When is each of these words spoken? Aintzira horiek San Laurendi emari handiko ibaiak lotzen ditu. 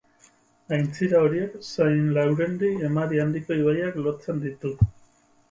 Aintzira 0.77 1.19
horiek 1.25 1.53
San 1.67 1.93
Laurendi 2.15 2.71
emari 2.89 3.23
handiko 3.27 3.61
ibaiak 3.61 4.01
lotzen 4.09 4.43
ditu. 4.49 4.75